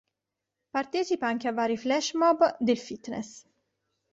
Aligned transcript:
Partecipa 0.71 1.27
anche 1.27 1.47
a 1.47 1.51
vari 1.51 1.77
flash 1.77 2.13
mob 2.15 2.57
del 2.59 2.79
fitness. 2.79 3.45